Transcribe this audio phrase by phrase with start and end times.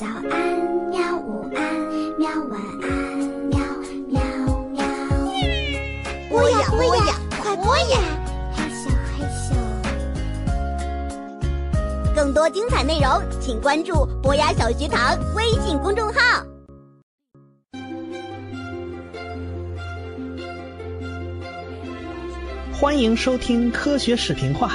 [0.00, 0.32] 早安，
[0.88, 1.14] 喵！
[1.18, 1.60] 午安，
[2.18, 2.30] 喵！
[2.48, 2.88] 晚安，
[3.50, 3.60] 喵
[4.08, 4.18] 喵
[4.70, 4.82] 喵！
[6.30, 7.98] 播呀播呀，快播呀！
[8.50, 9.54] 害羞害羞。
[12.16, 16.46] 更多精彩内容，请关注博雅小学堂微信公众号。
[22.72, 24.70] 欢迎收听科学视频化。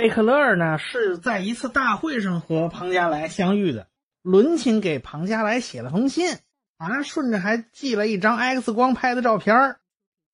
[0.00, 3.86] 贝克勒尔呢是在一次大会上和庞加莱相遇的，
[4.22, 6.38] 伦琴给庞加莱写了封信，
[6.78, 9.76] 啊，顺着还寄了一张 X 光拍的照片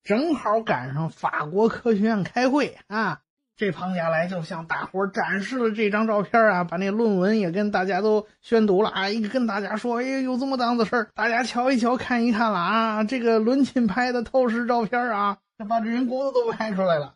[0.05, 3.19] 正好赶上法国科学院开会啊。
[3.57, 17.15] 这庞加莱就向大伙展示了这张照片啊，把那论文也跟大家都宣读了啊，一跟大家说，哎，有这么档子事儿，大家瞧一瞧，看一看了啊，这个伦琴拍的透视照片啊，把这人骨头都拍出来了。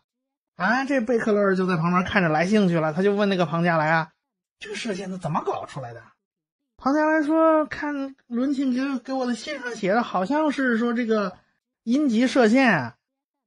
[0.62, 4.12] 啊，这贝克勒就在旁边看着来兴趣了，他就问那个庞加莱啊
[4.60, 6.00] ：“这个射线是怎么搞出来的？”
[6.78, 11.36] 庞加莱说：“看伦琴给给我的信上写的，好像是说这个
[11.82, 12.94] 阴极射线啊，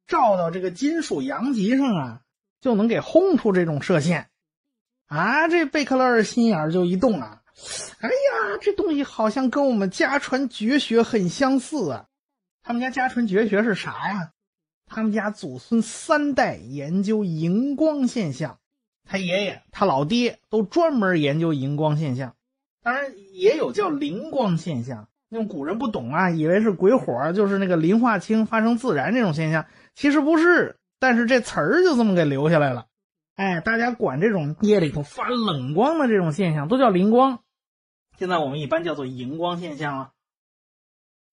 [0.07, 2.21] 照到这个金属阳极上啊，
[2.59, 4.27] 就能给轰出这种射线。”
[5.07, 7.41] 啊，这贝克勒心眼就一动啊，
[8.01, 12.05] 哎呀，这东西好像跟我们家传绝学很相似啊！
[12.61, 14.31] 他们家家传绝学是啥呀？
[14.85, 18.59] 他们家祖孙三代研究荧光现象，
[19.03, 22.35] 他爷爷、他老爹都专门研究荧光现象，
[22.83, 25.07] 当然也有叫灵光现象。
[25.27, 30.77] 那种古人不懂啊，以为是鬼火，就是那个磷化氢发生自燃这种现象，其实不是。
[30.99, 32.85] 但是这词儿就这么给留下来了。
[33.35, 37.39] 哎，大家管这种夜里头发冷光的这种现象都叫灵光，
[38.17, 40.11] 现在我们一般叫做荧光现象了。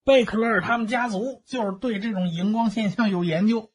[0.05, 3.71] 贝克勒尔他们家族就是对这种荧光现象有研究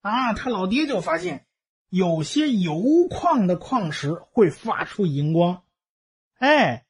[0.00, 1.46] 啊，他老爹就发现
[1.88, 5.62] 有些铀矿的矿石会发出荧光，
[6.38, 6.84] 哎，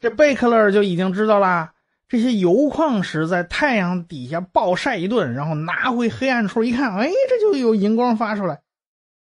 [0.00, 1.72] 这贝克勒尔就已经知道了，
[2.08, 8.62] 这些铀矿石在太阳底下暴晒一顿，然后拿回黑暗处一看，哎，这就有荧光发出来，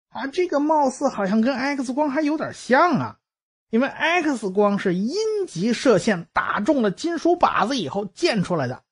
[0.10, 3.18] 啊，这个貌似好像跟 X 光还有点像啊。
[3.70, 5.16] 因为 X 光是阴
[5.48, 8.84] 极射线打中了金属靶子以后溅出来的，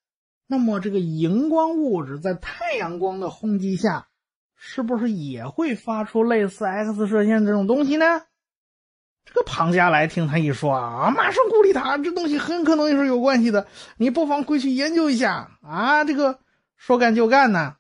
[0.48, 4.08] 那么这个荧光物质在太阳光的轰击下，
[4.56, 8.24] 是不是也会发出类似 X 射线这种东西呢？
[9.26, 13.68] 这个庞加莱听他一说啊，马上鼓励他，这东西很可能也是有关系的，
[13.98, 16.04] 你不妨回去研究一下啊！
[16.04, 16.40] 这个
[16.76, 17.76] 说干就干呢，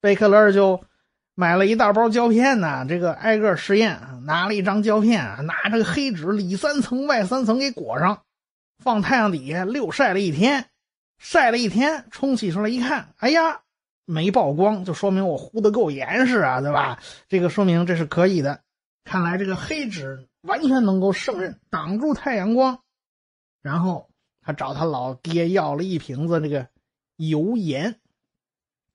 [0.00, 0.82] 贝克勒尔就。
[1.42, 8.22] 买了一大包胶片呢，这个挨个试验，拿了一张胶片，拿这个黑纸里三层外三层给裹上，
[8.78, 10.66] 放太阳底下溜晒了一天，
[11.18, 13.62] 晒了一天，冲洗出来一看，哎呀，
[14.04, 17.00] 没曝光，就说明我糊的够严实啊，对吧？
[17.28, 18.60] 这个说明这是可以的，
[19.02, 22.78] 看来这个黑纸完全能够胜任，挡住太阳光。
[23.62, 24.08] 然后
[24.42, 26.68] 他找他老爹要了一瓶子这个
[27.16, 27.96] 油盐，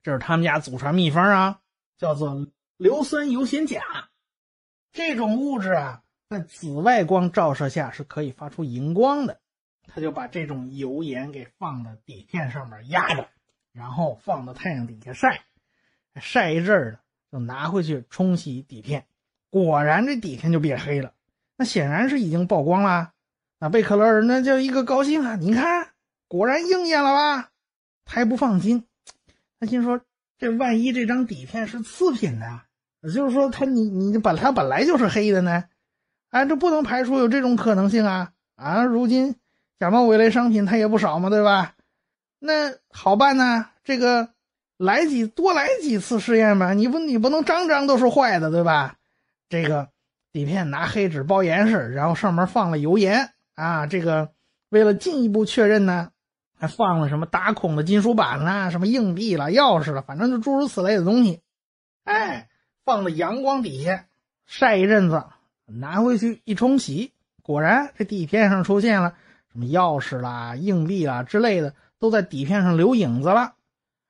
[0.01, 1.59] 这是他们家祖传秘方啊。
[1.97, 2.47] 叫做
[2.77, 3.81] 硫酸铀酰钾，
[4.91, 9.39] 这种物质啊，在紫外光照射下是可以发出荧光的。
[9.87, 13.29] 他就把这种油盐给放到底片上面压着，
[13.71, 15.45] 然后放到太阳底下晒，
[16.19, 16.99] 晒一阵儿呢，
[17.31, 19.07] 就拿回去冲洗底片。
[19.49, 21.13] 果然这底片就变黑了，
[21.55, 23.13] 那显然是已经曝光了。
[23.59, 25.93] 那贝克勒尔那叫一个高兴啊，你看，
[26.27, 27.49] 果然应验了吧？
[28.05, 28.85] 他还不放心，
[29.59, 30.01] 他心说。
[30.37, 32.61] 这万一这张底片是次品呢？
[33.01, 35.63] 也就是说，它你你本它本来就是黑的呢？
[36.29, 38.31] 啊，这不能排除有这种可能性啊！
[38.55, 39.35] 啊，如今
[39.79, 41.75] 假冒伪劣商品它也不少嘛，对吧？
[42.39, 44.29] 那好办呢，这个
[44.77, 46.73] 来几多来几次试验吧。
[46.73, 48.95] 你不你不能张张都是坏的，对吧？
[49.49, 49.89] 这个
[50.31, 53.87] 底片拿黑纸包严实，然后上面放了油盐啊。
[53.87, 54.31] 这个
[54.69, 56.11] 为了进一步确认呢。
[56.59, 61.41] 还放了什么打孔的金属板啦，什么硬币啦、钥匙了，反正就诸如此类的东西。
[62.03, 62.49] 哎，
[62.83, 64.05] 放在阳光底下
[64.45, 65.23] 晒一阵子，
[65.67, 67.11] 拿回去一冲洗，
[67.43, 69.13] 果然这底片上出现了
[69.51, 73.53] 什么钥匙啦、硬币啦之类的，都在底片上留影子了。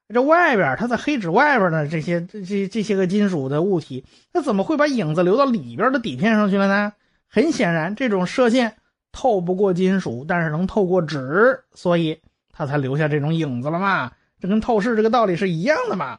[0.07, 6.93] 这外边，它在黑纸外边的这些这这这些个金属的物体，它怎么会把影子留到里边的底片上去了呢？
[7.27, 8.77] 很显然，这种射线
[9.11, 12.21] 透不过金属，但是能透过纸，所以。
[12.57, 14.11] 他才留下这种影子了嘛？
[14.39, 16.17] 这跟透视这个道理是一样的嘛？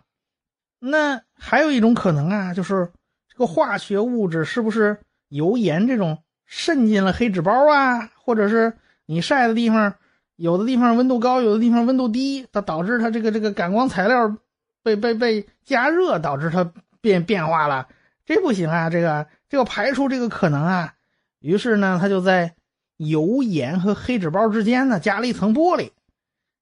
[0.78, 2.92] 那还有一种可能啊，就是
[3.28, 8.12] 这个化学物质是不是油盐这种渗进了黑纸包啊？
[8.14, 8.72] 或者是
[9.04, 9.94] 你晒的地方
[10.36, 14.36] 有的地方温度高，有的地方温度低，它导致它这个这个感光材料
[14.84, 17.88] 被被被加热，导致它变变化了。
[18.24, 20.94] 这不行啊，这个这个排除这个可能啊。
[21.40, 22.54] 于是呢，他就在
[22.96, 25.90] 油盐和黑纸包之间呢加了一层玻璃。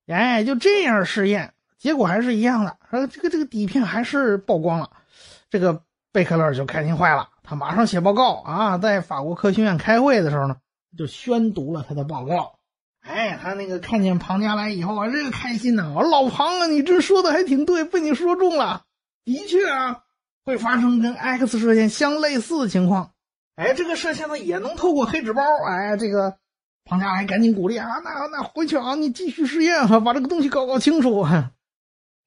[0.06, 4.91] 哎，就这样试验，结果还是一样的，说这个这个底片还是曝光了。
[5.50, 5.82] 这个
[6.12, 10.56] 贝克勒就开心坏了，他马上写报告啊，在法国科学院开会的时候呢，
[10.97, 12.58] 就宣读了他的报告。
[13.00, 15.93] 哎，他那个看见庞加莱以后啊，这个开心呢！
[15.94, 18.82] 我老庞啊，你这说的还挺对，被你说中了。
[19.25, 20.02] 的确啊，
[20.44, 23.12] 会发生跟 X 射线相类似的情况。
[23.55, 25.43] 哎，这个射线呢也能透过黑纸包。
[25.69, 26.37] 哎，这个
[26.87, 31.27] 庞加莱赶紧鼓励啊，那那回去啊，你继续试验，把这个东西搞搞清楚。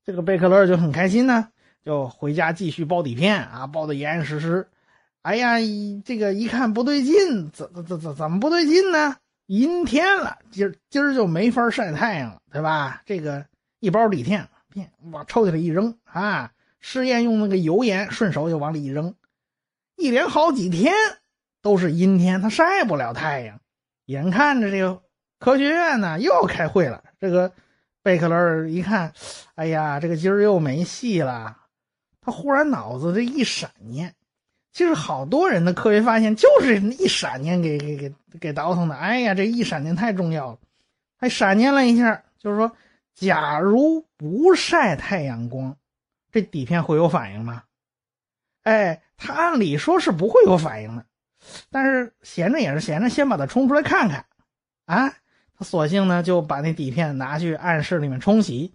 [0.03, 1.47] 这个贝克勒就很开心呢，
[1.81, 4.67] 就回家继续包底片啊，包的严严实实。
[5.21, 5.55] 哎呀，
[6.03, 9.15] 这个一看不对劲，怎怎怎怎怎么不对劲呢？
[9.45, 13.01] 阴天了，今儿今儿就没法晒太阳了，对吧？
[13.05, 13.45] 这个
[13.79, 16.51] 一包底片片往抽屉里一扔啊，
[16.81, 19.15] 试验用那个油盐，顺手就往里一扔，
[19.95, 20.93] 一连好几天
[21.61, 23.61] 都是阴天，它晒不了太阳。
[24.09, 25.03] 眼看着这个
[25.37, 27.53] 科学院呢又要开会了，这个
[28.01, 29.13] 贝克勒一看，
[29.53, 31.55] 哎呀，这个今儿又没戏了。
[32.19, 34.15] 他忽然脑子这一闪念。
[34.71, 38.95] 其实好多人的科学发现就是一闪念给给给给倒腾的。
[38.95, 40.57] 哎呀，这一闪念太重要了，
[41.15, 42.75] 还闪念了一下，就是说，
[43.13, 45.77] 假如不晒太阳光，
[46.31, 47.61] 这底片会有反应吗？
[48.63, 51.05] 哎，他按理说是不会有反应的，
[51.69, 54.25] 但是闲着也是闲着，先把它冲出来看看。
[54.85, 55.09] 啊，
[55.57, 58.73] 他索性呢就把那底片拿去暗室里面冲洗，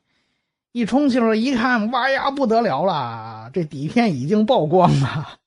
[0.73, 5.39] 一冲洗了，一看，哇呀不得了了，这底片已经曝光了。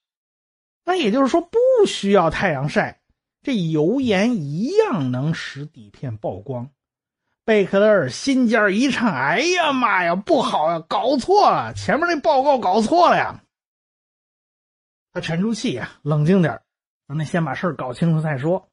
[0.85, 3.01] 那也就是说，不需要太阳晒，
[3.41, 6.69] 这油盐一样能使底片曝光。
[7.43, 13.41] 贝克勒尔心尖一颤，哎呀妈呀，不好呀，搞错了，前面那报告搞错了呀。
[15.13, 16.59] 他沉住气呀，冷静点
[17.07, 18.67] 咱们先把事儿搞清楚再说。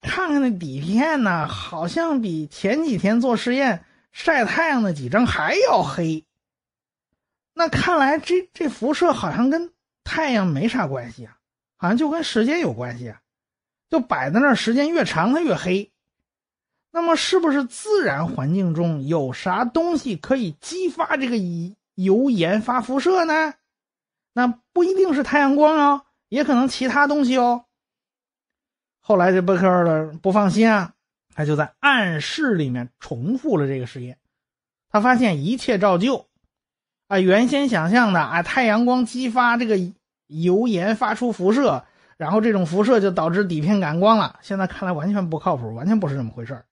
[0.00, 6.24] 看看那底片呢，好像比前几天做实验晒太阳那几张还要黑。
[7.52, 9.72] 那看来这这辐射好像跟。
[10.06, 11.38] 太阳没啥关系啊，
[11.76, 13.22] 好像就跟时间有关系啊，
[13.88, 15.90] 就摆在那儿，时间越长它越黑。
[16.90, 21.36] 那么是不是自然环境中有啥东西可以激发这个
[21.94, 23.54] 油盐发辐射呢？
[24.34, 27.64] 那不一定是太阳光哦，也可能其他东西哦。
[29.00, 30.94] 后来这贝克尔不放心啊，
[31.34, 34.18] 他就在暗室里面重复了这个实验，
[34.88, 36.26] 他发现一切照旧。
[37.06, 39.78] 啊，原先想象的啊，太阳光激发这个
[40.26, 41.84] 油盐发出辐射，
[42.16, 44.40] 然后这种辐射就导致底片感光了。
[44.42, 46.64] 现在看来完全不靠谱，完全不是这么回事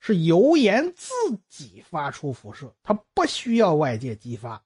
[0.00, 1.10] 是油盐自
[1.48, 4.62] 己发出辐射，它不需要外界激发。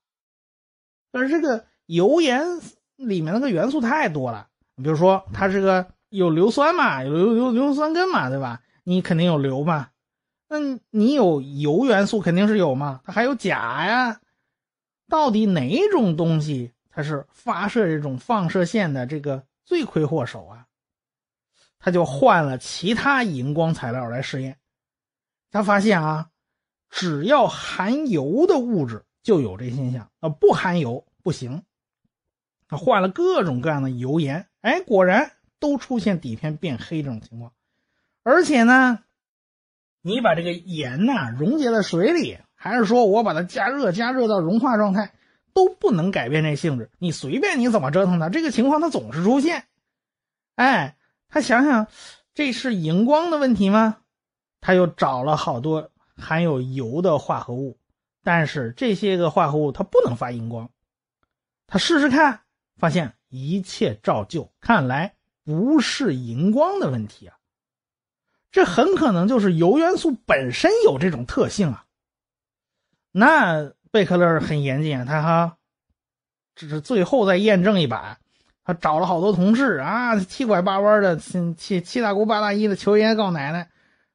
[1.10, 2.44] 但是这个油盐
[3.06, 8.60] 里面那个元素太多了，比如说它是个有硫酸嘛，有硫硫硫酸根嘛，对吧？
[8.84, 9.88] 你肯定有硫嘛，
[10.48, 10.58] 那
[10.90, 14.20] 你有铀元素肯定是有嘛，它还有钾呀。
[15.08, 20.66] 到底哪种东西它是发射这种放射线的这个罪魁祸首啊？
[21.78, 24.56] 他就换了其他荧光材料来试验，
[25.50, 26.28] 他发现啊，
[26.88, 31.62] 只要含油的物质就有这现象，啊不含油不行。
[32.72, 37.52] 他换了各种各样的油盐，哎，果然都出现底片变黑这种情况。
[38.24, 39.00] 而且呢，
[40.00, 42.38] 你把这个盐呐溶解在水里。
[42.54, 45.12] 还是说我把它加热，加热到融化状态，
[45.52, 46.92] 都不能改变这性质。
[46.98, 49.64] 你随便你怎么折腾它，这个情况它总是出现。
[50.54, 50.96] 哎，
[51.28, 51.88] 他想想，
[52.34, 53.96] 这是荧光的问题吗？
[54.60, 57.80] 他又找了好多含有油的化合物，
[58.22, 60.70] 但是这些个化合物它不能发荧光。
[61.66, 62.42] 他试试看，
[62.76, 64.52] 发现一切照旧。
[64.60, 65.14] 看来
[65.44, 67.36] 不是荧光的问题啊，
[68.50, 71.84] 这很可能就是铀元素本身有这种特性啊。
[73.10, 75.56] 那贝克勒很严谨，他哈，
[76.54, 78.18] 只是最后再验证一把，
[78.64, 83.70] 他找了好多同事啊，七拐八弯的，七七大姑八大姨的求爷爷告奶奶，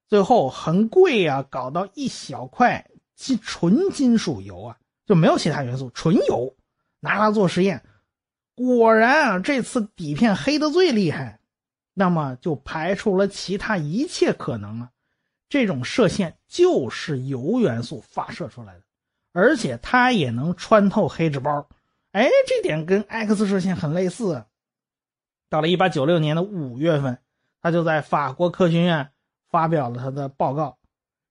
[0.07, 6.55] 最后很贵啊，搞到一小块金纯金属油啊，就没有其他元素，纯油，
[6.99, 7.83] 拿它做实验，
[8.57, 11.39] 果然啊，这次底片黑的最厉害，
[11.93, 14.89] 那么就排除了其他一切可能啊，
[15.47, 18.81] 这种射线就是铀元素发射出来的。
[19.31, 21.69] 而且它也能穿透黑纸包，
[22.11, 24.43] 哎，这点跟 X 射线很类似。
[25.47, 27.19] 到了1896年的五月份，
[27.61, 29.11] 他就在法国科学院
[29.51, 30.79] 发表了他的报告，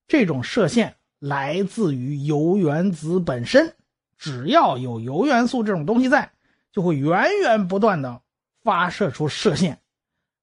[0.07, 3.75] 这种射线来自于铀原子本身，
[4.17, 6.31] 只要有铀元素这种东西在，
[6.77, 8.21] 就会源源不断的
[8.61, 9.79] 发射出射线。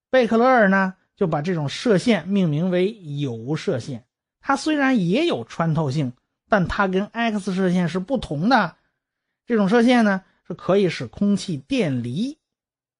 [0.09, 4.03] 贝克勒尔呢就把这种射线命名为铀射线。
[4.41, 6.11] 它虽然也有穿透性，
[6.49, 8.75] 但它跟 X 射线是不同的。
[9.45, 12.37] 这种射线呢是可以使空气电离，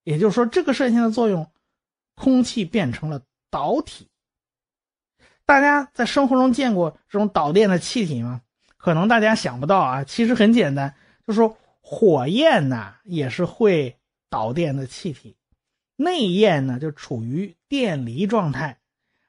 [0.05, 1.51] 也就是说，这个射线的作用，
[2.15, 4.07] 空气变成了导体。
[5.45, 8.39] 大家在生活中见过这种导电的气体吗？
[8.77, 10.95] 可能大家想不到啊，其实很简单，
[11.27, 13.95] 就是说火焰呢也是会
[14.29, 15.35] 导电的气体，
[15.95, 18.79] 内焰呢就处于电离状态。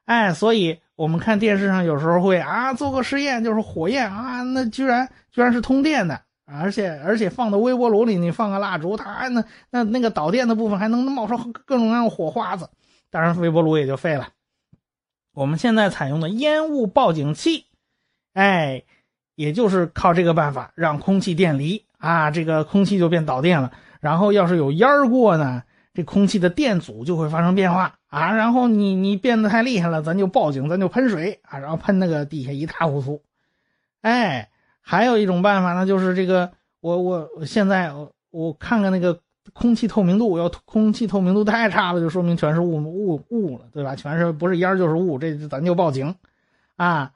[0.05, 0.79] 哎，所以。
[0.97, 11.37] 我们看电视上有时候会啊做个实验，就是火焰啊，那居然居然是通电的，而且而且放到微波炉里，你放个蜡烛，它那那那个导电的部分还能冒出
[11.67, 12.67] 各种各样的火花子，
[13.11, 14.29] 当然微波炉也就废了。
[15.35, 17.65] 我们现在采用的烟雾报警器，
[18.33, 18.81] 哎，
[19.35, 23.71] 也就是靠这个办法让空气电离啊，这个空气就变导电了。
[23.99, 25.63] 然后要是有烟儿过呢？
[25.93, 33.23] 这空气的电阻就会发生变化啊，然后你你变得太厉害了，咱就报警，咱就喷水啊，然后喷那个地下一塌糊涂。
[34.01, 36.51] 哎，还有一种办法呢，就是这个
[36.81, 39.19] 我我现在我我看看那个
[39.53, 43.95] 空气透明度，要空气透明度太差了，就说明全是雾雾雾了，对吧？
[43.95, 46.13] 全是不是烟就是雾，这咱就报警
[46.75, 47.11] 啊。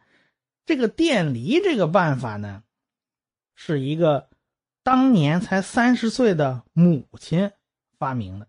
[0.65, 2.63] 这个电离这个办法呢，
[3.53, 4.27] 是一个
[4.83, 7.51] 当年才三十岁的母亲
[8.00, 8.47] 发明的。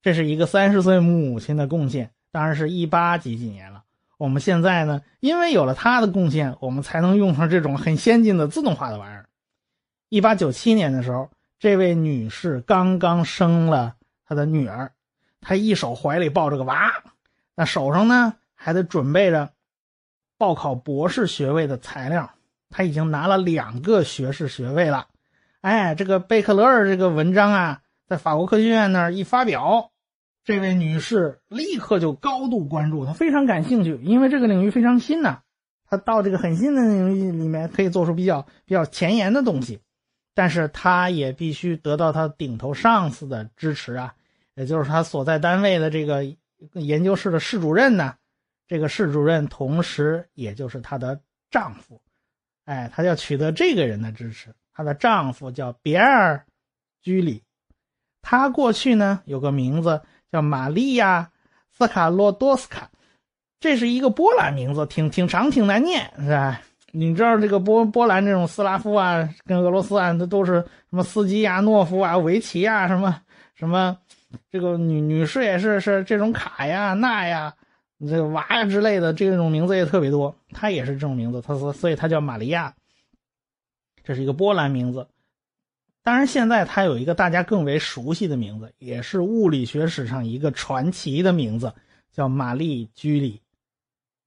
[0.00, 3.84] 这是一个三十岁母亲的贡献，当然是一八几几年了。
[4.16, 9.28] 我们现在呢，因为有了她的贡献，我们才能用上这种很先进的自动化的玩意儿。
[10.08, 14.92] 一八九七年的时候，这位女士刚刚生了她的女儿，
[15.40, 16.92] 她一手怀里抱着个娃，
[17.54, 19.50] 那手上呢还得准备着
[20.38, 22.30] 报考博士学位的材料。
[22.70, 25.08] 她已经拿了两个学士学位了。
[25.62, 29.92] 哎，这个贝克勒尔这个文章啊，在法国科学院那儿一发表。
[30.44, 35.42] 这位女士立刻就高度关注，她非常感兴趣，因为这个领域非常新呐。
[35.88, 39.78] 她到这个很新的领域里面，可以做出比较比较前沿的东西，
[40.34, 44.14] 但是她也必须得到她顶头上司的支持啊，
[44.56, 46.24] 也就是她所在单位的这个
[46.72, 48.16] 研究室的室主任呢。
[48.66, 51.20] 这个室主任同时也就是她的
[51.52, 52.00] 丈夫，
[52.64, 54.52] 哎，她要取得这个人的支持。
[54.74, 56.36] 她的丈夫叫别尔·
[57.02, 57.42] 居里，
[58.22, 60.00] 她过去呢有个名字。
[60.32, 61.30] 叫玛利亚·
[61.76, 62.88] 斯卡洛多斯卡，
[63.60, 66.58] 这是一个波兰名字，挺挺长，挺难念，是吧？
[66.90, 70.54] 你知道这个波波兰这种斯拉夫啊，跟俄罗斯啊，它都是
[70.88, 73.20] 什么斯基亚诺夫啊、维奇啊，什么
[73.54, 73.98] 什么，
[74.50, 77.54] 这个女女士也是是这种卡呀、娜呀、
[78.00, 80.34] 这个娃呀之类的，这种名字也特别多。
[80.50, 82.72] 她也是这种名字，她说，所以她叫玛利亚。
[84.04, 85.08] 这是一个波兰名字。
[86.02, 91.72] 当然，现在他有一个大家更为熟悉的名字，也是物理学史上一个传奇的名字，
[92.10, 93.40] 叫玛丽居里。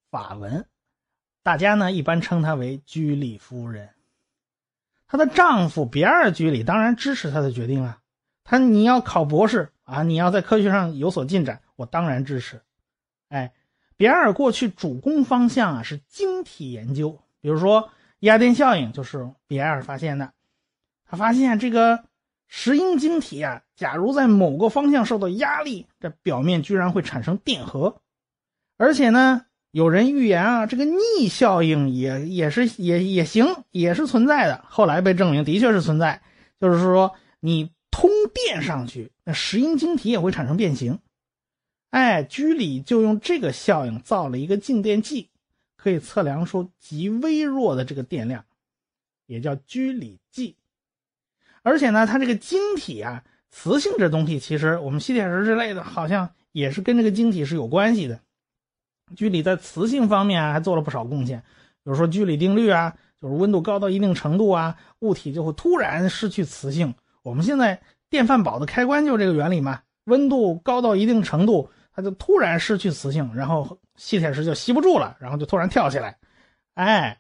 [0.10, 0.66] 法文，
[1.44, 3.90] 大家呢一般称她为居里夫人。
[5.08, 8.00] 她的丈夫比尔居里当然支持她的决定啊。
[8.46, 12.62] 他你要考博士啊，你要在科学上有所进展，我当然支持。
[13.28, 13.54] 哎，
[13.98, 17.90] 比尔过去主攻方向啊是晶体研究，比如说
[18.26, 20.34] 压电效应就是比埃尔发现的。
[21.08, 22.04] 他发现这个
[22.48, 28.02] 石英晶体啊，假如在某个方向受到压力，这表面居然会产生电荷，
[28.78, 34.66] 而且呢，有人预言啊，这个逆效应也也是也也行，也是存在的。
[34.68, 36.22] 后来被证明的确是存在，
[36.60, 40.98] 就是说你通电上去，那石英晶体也会产生变形。
[41.92, 45.30] 哎，居里就用这个效应造了一个静电计，
[45.86, 48.44] 可以测量出极微弱的这个电量，
[49.28, 50.56] 也叫居里计。
[51.62, 58.20] 而且呢，它这个晶体啊，磁性这东西，其实我们吸铁石之类的，好像也是跟这个晶体是有关系的。
[59.16, 61.38] 居里在磁性方面还做了不少贡献，
[61.84, 66.96] 比如说居里定律啊，就是温度高到一定程度啊，物体就会突然失去磁性。
[67.22, 76.18] 我们现在电饭煲的开关就这个原理嘛，温度高到一定程度，他就突然失去磁性，然后吸铁石就吸不住了，然后就突然跳起来，
[76.74, 77.18] 哎。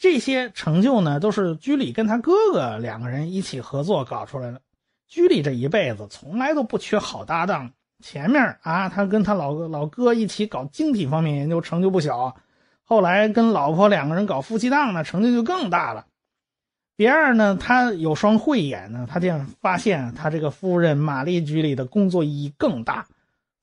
[0.00, 4.60] 这些成就呢，都是居里跟他哥哥两个人一起合作搞出来的。
[5.08, 7.72] 居里这一辈子从来都不缺好搭档。
[8.00, 12.36] 前面啊，他跟他老老哥一起搞晶体方面研究，成就不小。
[12.84, 16.06] 后来跟老婆两个人搞夫妻档呢，成就就更大了。
[16.96, 23.08] 第二呢，他有双慧眼呢，他这样发现他这个夫人玛丽居里的工作意义更大，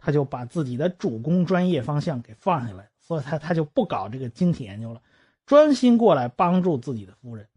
[0.05, 5.01] 他就把自己的主攻专业方向给放下来，所以他他就不搞这个晶体研究了，
[5.47, 7.47] 专心过来帮助自己的夫人。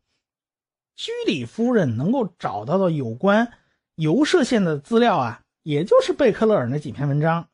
[0.96, 3.52] 居里夫人能够找到的有关
[3.96, 7.48] 游射线的资料啊，也就是贝克勒尔那几篇文章，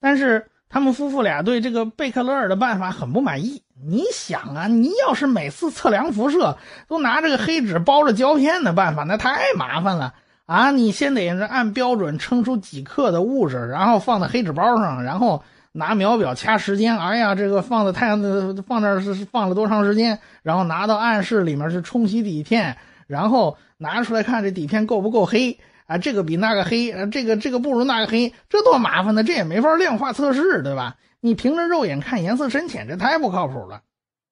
[0.00, 3.62] 但是他们夫妇俩对这个贝克勒尔的办法很不满意。
[3.86, 6.56] 你想啊，你要是每次测量辐射
[6.88, 10.14] 都拿这个黑纸包着胶片的办法，那太麻烦了
[10.46, 10.70] 啊！
[10.70, 16.98] 你先得按标准称出几克的物质，然后放在黑纸包上，然后拿秒表掐时间。
[16.98, 20.18] 哎呀，这个放在太阳的放那是放了多长时间？
[20.42, 25.96] 然后拿到暗室里面去冲洗底片，然后拿出来看这底片够不够黑啊？
[25.96, 29.24] 这个比那个黑，这个这个不如那个黑，这多麻烦呢！
[29.24, 30.96] 这也没法量化测试，对吧？
[31.20, 33.80] 你凭着肉眼看颜色深浅，这太不靠谱了。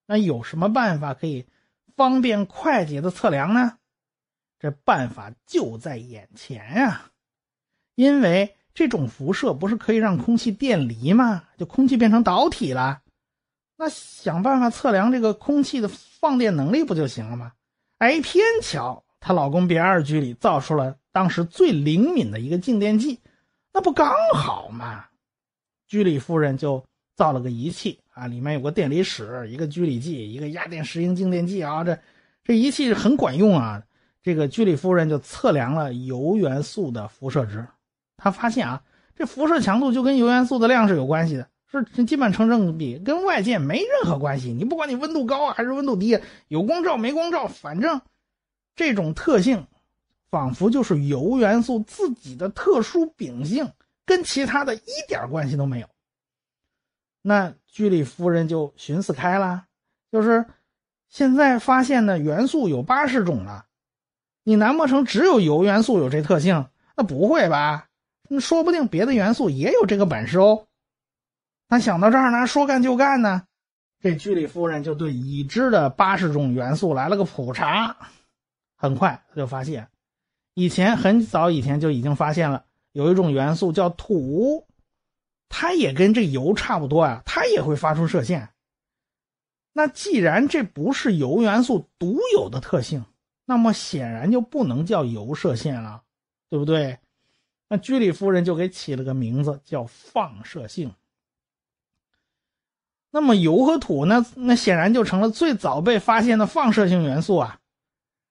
[0.07, 1.47] 那有什么办法可以
[1.97, 3.73] 方便快捷的测量呢？
[4.63, 7.11] 这办法就在眼前呀！
[7.97, 11.43] 因为这种辐射不是可以让空气电离吗？
[11.59, 13.03] 就空气变成导体了。
[13.77, 17.53] 那想办法测量这个空气的放电能力不就行了吗？
[17.99, 23.19] 哎，偏巧她老公别尔居里造出了当时最灵敏的一个静电计，
[23.73, 25.07] 那不刚好吗？
[25.89, 26.85] 居里夫人就
[27.17, 31.99] 造了个仪器啊，里面有个电离室，一个居里计，一个压电石英静电计啊，这
[32.45, 33.83] 这仪器很管用啊。
[34.23, 37.67] 这个居里夫人就测量了铀元素的辐射值，
[38.17, 38.83] 她发现啊，
[39.17, 44.53] 这辐射强度就跟铀元素的量是有关系的，是基本成正比，跟外界没任何关系。
[44.53, 48.01] 你不管你温度高啊还是温度低，有光照没光照，反正
[48.77, 49.67] 这种特性
[50.31, 53.71] 仿佛就是铀元素自己的特殊秉性。
[54.05, 55.87] 跟其他的一点关系都没有。
[57.23, 59.67] 那居里夫人就寻思开了，
[60.11, 60.45] 就是
[61.09, 63.65] 现在发现的元素有八十种了，
[64.45, 66.67] 你难不成只有铀元素有这特性？
[66.97, 67.89] 那不会吧？
[68.29, 70.67] 那说不定别的元素也有这个本事哦。
[71.69, 73.45] 那想到这儿呢，说干就干呢，
[74.01, 77.97] 这居里夫人就对已知的八十种元素来了个普查。
[78.77, 79.89] 很快他就发现，
[80.55, 82.65] 以前很早以前就已经发现了。
[82.93, 84.67] 有一种元素叫土，
[85.49, 88.51] 它也跟这铀差不多啊，它也会发出射线。
[89.73, 93.07] 那既然这不是铀元素独有的特性，
[93.45, 96.03] 那么显然就不能叫铀射线了，
[96.49, 96.99] 对不对？
[97.69, 100.93] 那居里夫人就给起了个名字叫放射性。
[103.11, 104.25] 那么铀和土呢？
[104.37, 107.59] 那显然就成了最早被发现的放射性元素啊。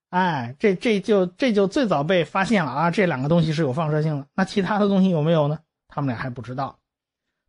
[0.09, 2.91] 哎，这这就这就最早被发现了啊！
[2.91, 5.59] 这两个东西是有放射性的，那其他的东西有没有呢？
[5.87, 6.77] 他们俩还不知道。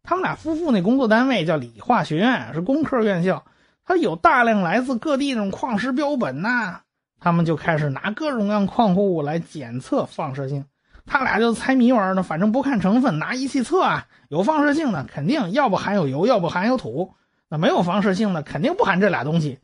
[0.03, 3.44] 他们俩夫妇那工作单位叫理化学院，是工科院校，
[3.85, 6.83] 它有大量来自各地那种矿石标本呐。
[7.22, 10.64] 他们就开始拿各种各样矿物来检测放射性。
[11.06, 17.14] 他俩就猜谜玩呢，反正不看成分，拿仪器测啊，有放射性的肯定要不含有油，要不含有土；
[17.48, 19.61] 那没有放射性的肯定不含这俩东西。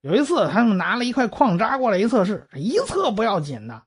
[0.00, 3.82] 有一次，他们拿了一块矿渣过来一测试，一测不要紧的，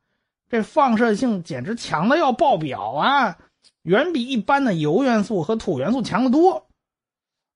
[0.49, 3.38] 这放射性简直强的要爆表啊，
[3.81, 6.67] 远比一般的铀元素和土元素强得多。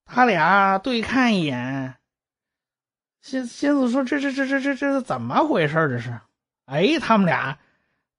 [0.05, 1.95] 他俩对看一眼，
[3.21, 5.75] 心心思说：“这这这这这这是怎么回事？
[5.89, 6.19] 这是？”
[6.65, 7.57] 哎，他们俩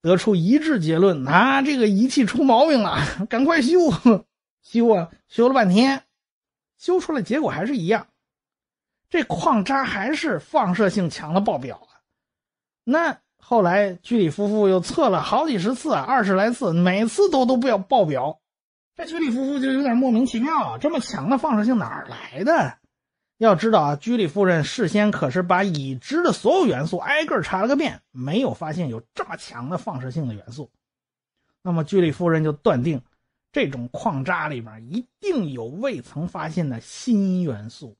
[0.02, 3.90] 得出一致结论：啊，这个仪器出毛病了，赶快修
[4.62, 5.08] 修啊！
[5.28, 6.02] 修了半天，
[6.76, 8.08] 修出来结果还是一样。
[9.08, 12.02] 这矿渣还是放射性强的爆表啊！
[12.84, 18.38] 那后来居里夫妇又测了好几十次，二十来次，每次都都不要爆表。
[18.96, 22.79] 这居里夫妇就有点莫名其妙啊，这么强的放射性哪儿来的？
[23.40, 30.70] 要知道啊，居里夫人事先可是把已知的所有元素挨个查了个遍，没有发现有这么强的放射性的元素。
[31.62, 33.00] 那么居里夫人就断定，
[33.50, 37.96] 这种矿渣里边一定有未曾发现的新元素。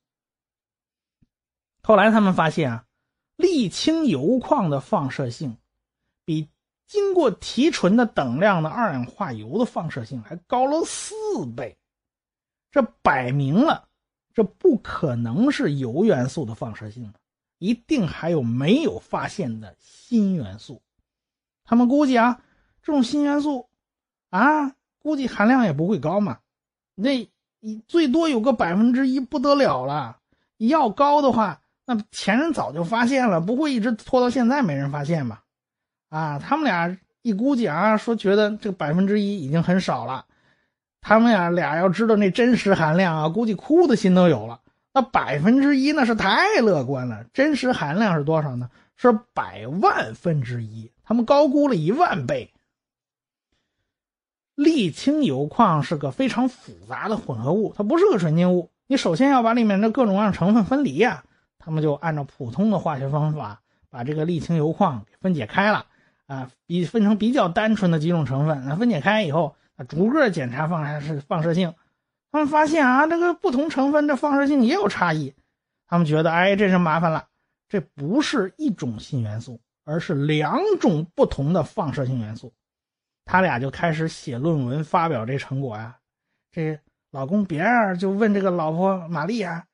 [1.83, 2.85] 后来他们发现啊，
[3.39, 5.57] 沥青油矿的放射性
[6.27, 6.51] 比
[6.87, 11.15] 经过提纯的等量的二氧化铀的放射性还高了四
[11.57, 11.79] 倍，
[12.71, 13.89] 这摆明了
[14.33, 17.13] 这不可能是铀元素的放射性，
[17.59, 20.81] 一定还有没有发现的新元素。
[21.65, 22.41] 他们估计啊，
[22.83, 23.69] 这种新元素
[24.31, 26.39] 啊，估计含量也不会高嘛，
[26.95, 27.29] 那
[27.87, 30.19] 最多有个百分之一不得了了，
[30.59, 31.61] 要高的话。
[31.87, 35.43] 那前人早就发现了，不会一直拖到现在没人发现吧？
[36.09, 40.25] 啊，他们俩一估计啊，说觉得这个百分之一已经很少了。
[41.01, 44.61] 他们俩俩要知道那真实含量啊，估计哭的心都有了。
[44.93, 48.71] 那百分之一那是太乐观了，真实含量是多少呢？
[48.97, 52.53] 是百万分之一，他们高估了一万倍。
[54.57, 58.69] 沥青铀矿是个非常复杂的混合物，它不是个纯净物。
[58.87, 61.25] 你首先要把里面的各种各样成分分离呀。
[61.59, 65.87] 他们就按照普通的化学方法，把这个沥青铀矿给分解开了
[66.27, 68.65] 啊，比分成比较单纯的几种成分。
[68.67, 71.75] 那分解开以后，逐个检查放射放射性，
[72.31, 75.35] 他们发现啊，这个不同成分的放射性也有差异。
[75.87, 77.27] 他们觉得，哎，这是麻烦了，
[77.69, 82.53] 这不是一种新元素，而是两种不同的放射性元素。
[83.25, 85.97] 他俩就开始写论文发表这成果呀。
[86.51, 86.79] 这
[87.11, 89.65] 老公比尔就问这个老婆玛丽啊，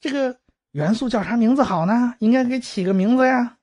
[0.00, 0.36] 这个。
[0.74, 2.16] 元素叫啥名字好呢？
[2.18, 3.58] 应该给起个名字呀。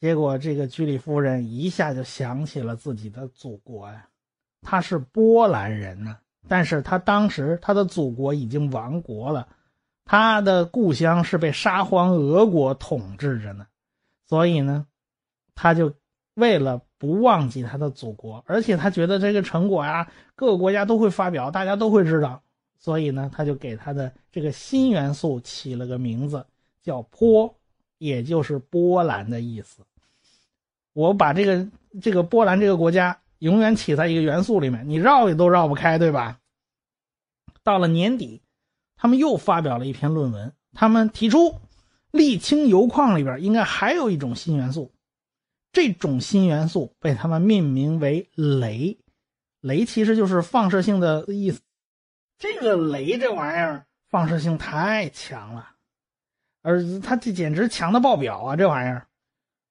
[0.00, 4.08] 结果这个居里夫人一下就想起了自己的祖国呀，
[4.62, 6.18] 他是波兰人呢，
[6.48, 9.48] 但是他当时他的祖国已经亡国了，
[10.04, 13.66] 他的故乡是被沙皇俄国统治着呢，
[14.26, 14.86] 所以呢，
[15.54, 15.94] 他就
[16.34, 22.42] 为了不忘记他的祖国，而且他觉得这个成果呀，各个国家都会发表，大家都会知道。
[22.80, 26.46] 所以呢，他就给他的这个新元素起了个名字，
[26.80, 27.52] 叫波，
[27.98, 29.82] 也就是波兰的意思。
[30.92, 31.66] 我把这个
[32.00, 36.38] 这个波兰这个国家永远起在一个元素里面，你绕也都绕不开，对吧？
[37.62, 38.42] 到了年底，
[38.96, 41.60] 他们又发表了一篇论文，他们提出
[42.12, 44.92] 沥青铀矿里边应该还有一种新元素，
[45.72, 48.96] 这种新元素被他们命名为镭，
[49.60, 51.60] 镭其实就是放射性的意思。
[52.38, 55.70] 这个镭这玩意儿放射性太强了，
[56.62, 58.56] 而它这简直强的爆表啊！
[58.56, 59.07] 这玩意儿，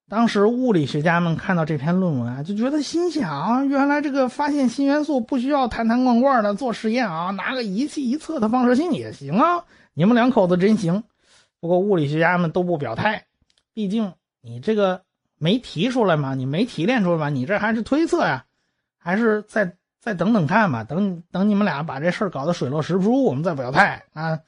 [0.08, 9.64] 当时物理学家们看到这篇论文啊，就觉得心想：原来这个发现新元素不需要坛坛罐罐的做实验啊，拿个仪器一测它放射性也行啊！
[9.94, 11.04] 你们两口子真行。
[11.60, 13.24] 不过物理学家们都不表态，
[13.74, 15.02] 毕竟你这个
[15.38, 18.44] 没提出来嘛，你没提炼出来嘛，你这还是推测呀，
[18.98, 19.74] 还是再。
[20.00, 24.38] 再等等看吧，等等你们俩把这事儿搞得水落石出，我们再表态啊！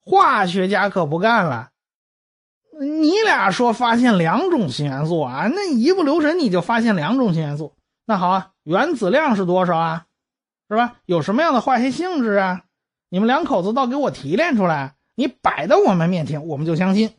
[0.00, 1.68] 化学家可不干了，
[2.80, 10.06] 你俩说发现两种新元素啊，那一不留神你就发现两种新元素，那好啊，原子量是多少啊？
[10.68, 10.96] 是吧？
[11.06, 12.62] 有什么样的化学性质啊？
[13.08, 17.10] 你们两口子倒给我提炼出来，你摆在我们面前，我们就相信。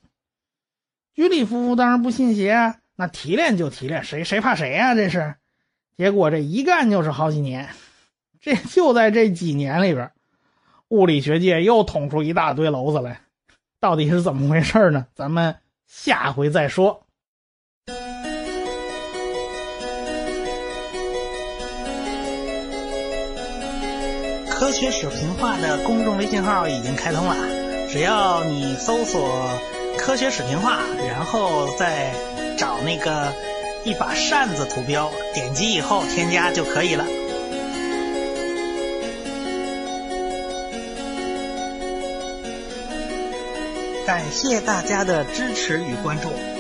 [1.13, 4.93] 居里夫妇当然不信邪啊，那提炼就提炼，谁谁怕谁呀？
[4.95, 5.35] 这是。
[5.97, 7.67] 结果这一干就是好几年，
[8.39, 10.11] 这就在这几年里边，
[10.87, 13.19] 物理学界又捅出一大堆娄子来，
[13.79, 15.05] 到底是怎么回事呢？
[15.15, 15.55] 咱们
[15.87, 17.05] 下回再说。
[24.49, 27.35] 科学史评话的公众微信号已经开通了，
[27.89, 29.49] 只要你搜索
[29.97, 32.13] “科学史评话”，然后再
[32.57, 33.33] 找那个。
[33.85, 37.05] 一把扇子图标，点击以后添加就可以了。
[44.09, 46.58] 感谢大家的支持与关注。